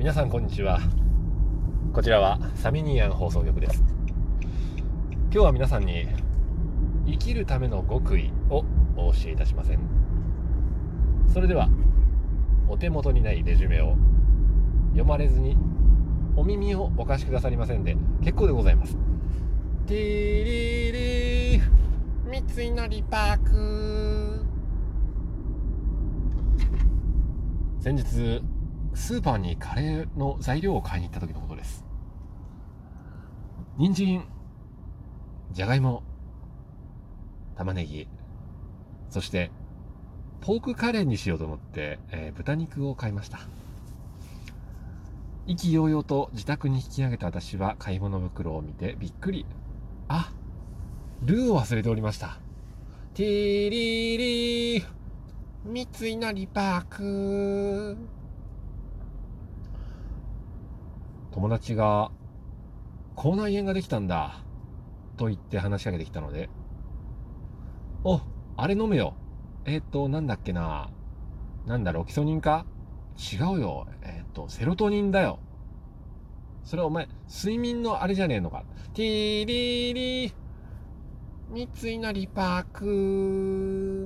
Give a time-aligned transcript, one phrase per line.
[0.00, 0.80] 皆さんこんにちは。
[1.92, 3.84] こちらはサミニアン放送局です。
[5.24, 6.08] 今日は皆さんに
[7.06, 8.64] 生きるための極意を
[8.96, 9.78] お教えいたしません。
[11.30, 11.68] それでは
[12.66, 13.94] お手元にないレジュメを
[14.92, 15.58] 読まれずに
[16.34, 18.96] お耳をお貸しくださりませんで結構でございます。
[19.86, 20.92] ティリ
[21.58, 21.60] リ
[22.56, 24.46] 三井のリパーク。
[27.80, 28.42] 先日
[28.94, 31.84] スーパーにカレーの材料を買いに行った時のことです。
[33.76, 34.24] 人参
[35.52, 36.02] じゃがいも
[37.56, 38.08] 玉ねぎ
[39.08, 39.50] そして
[40.40, 43.40] ポークカレーにしようと思って、えー、豚肉を買いました。
[45.46, 49.46] 意気揚々と自宅に引き上げた私は買い物袋を見てびっくり。
[50.08, 50.32] あ
[51.22, 52.38] ルーを忘れておりました。
[53.14, 54.18] ティリ
[54.78, 54.84] リ
[55.64, 58.19] 三井なりパーク。
[61.32, 62.10] 友達が
[63.16, 64.42] 口内炎ができたんだ
[65.16, 66.48] と言って話しかけてきたので
[68.04, 68.20] お
[68.56, 69.14] あれ飲めよ。
[69.64, 70.90] えっ、ー、となんだっけな。
[71.66, 72.64] なんだロキソニンか
[73.32, 73.86] 違うよ。
[74.02, 75.38] えっ、ー、とセロトニンだよ。
[76.64, 78.64] それはお前睡眠のあれじゃねえのか？
[78.94, 80.32] ティーリーリー。
[81.52, 84.04] 三井なりパーク